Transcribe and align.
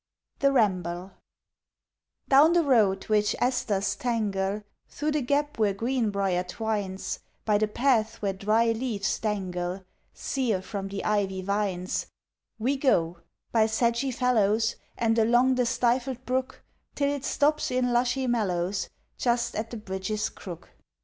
THE 0.39 0.51
RAMBLE 0.51 1.11
Down 2.27 2.53
the 2.53 2.63
road 2.63 3.03
which 3.03 3.35
asters 3.39 3.95
tangle, 3.95 4.63
Thro' 4.89 5.11
the 5.11 5.21
gap 5.21 5.59
where 5.59 5.75
green 5.75 6.09
briar 6.09 6.41
twines, 6.43 7.19
By 7.45 7.59
the 7.59 7.67
path 7.67 8.15
where 8.19 8.33
dry 8.33 8.71
leaves 8.71 9.19
dangle 9.19 9.83
Sere 10.11 10.63
from 10.63 10.87
the 10.87 11.05
ivy 11.05 11.43
vines 11.43 12.07
We 12.57 12.77
go 12.77 13.19
by 13.51 13.67
sedgy 13.67 14.09
fallows 14.09 14.75
And 14.97 15.19
along 15.19 15.53
the 15.53 15.67
stifled 15.67 16.25
brook, 16.25 16.63
Till 16.95 17.11
it 17.13 17.23
stops 17.23 17.69
in 17.69 17.93
lushy 17.93 18.25
mallows 18.25 18.89
Just 19.19 19.53
at 19.53 19.69
the 19.69 19.77
bridge's 19.77 20.29
crook. 20.29 20.69